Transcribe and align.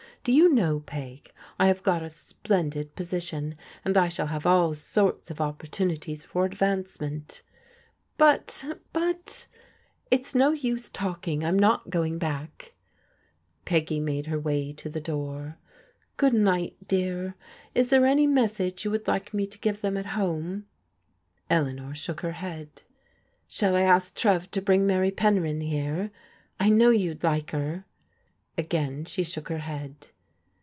IX} 0.23 0.37
yoa 0.37 0.51
know. 0.53 0.79
Peg:, 0.81 1.31
I 1.57 1.65
have 1.65 1.81
got 1.81 2.03
a 2.03 2.13
^lendid 2.45 2.89
po&itioo, 2.95 3.55
and 3.83 3.97
I 3.97 4.07
shall 4.07 4.27
hai^ 4.27 4.45
all 4.45 4.75
sorts 4.75 5.31
of 5.31 5.39
opp 5.41 5.63
or 5.63 5.65
t 5.65 5.83
un 5.83 5.89
ities 5.89 6.23
for 6.23 6.45
advancement.'* 6.45 7.41
^ 8.19 9.47
It's 10.11 10.35
no 10.35 10.51
use 10.51 10.89
talking; 10.89 11.39
Fm 11.41 11.59
not 11.59 11.89
goii^ 11.89 12.19
bade" 12.19 12.69
Peggy 13.65 13.99
made 13.99 14.27
her 14.27 14.39
way 14.39 14.71
to 14.73 14.91
die 14.91 14.99
door." 14.99 15.57
Good 16.17 16.33
ni^t, 16.33 16.75
dear. 16.87 17.33
Is 17.73 17.89
there 17.89 18.05
any 18.05 18.27
message 18.27 18.83
yoa 18.83 18.91
would 18.91 19.07
like 19.07 19.33
me 19.33 19.47
to 19.47 19.57
give 19.57 19.81
them 19.81 19.97
at 19.97 20.05
^" 20.05 20.63
Eleanor 21.49 21.95
shook 21.95 22.21
her 22.21 22.33
head. 22.33 22.83
''Shall 23.49 23.73
I 23.75 23.81
ask 23.81 24.15
Trcv 24.15 24.51
to 24.51 24.61
brii^ 24.61 24.81
Mary 24.81 25.09
Penryn 25.09 25.61
here? 25.61 26.11
I 26.59 26.69
know 26.69 26.91
you'd 26.91 27.23
like 27.23 27.49
her." 27.49 27.85
Again 28.57 29.05
she 29.05 29.23
shook 29.23 29.47
her 29.47 29.59
head. 29.59 30.07